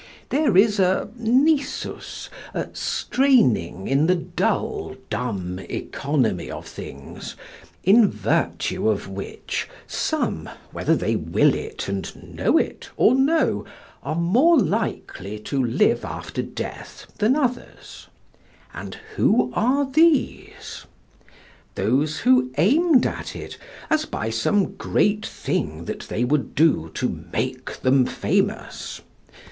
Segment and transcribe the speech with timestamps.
[0.29, 7.35] There is a nisus, a straining in the dull dumb economy of things,
[7.83, 13.63] in virtue of which some, whether they will it and know it or no,
[14.01, 18.07] are more likely to live after death than others,
[18.73, 20.87] and who are these?
[21.75, 23.59] Those who aimed at it
[23.91, 29.01] as by some great thing that they would do to make them famous?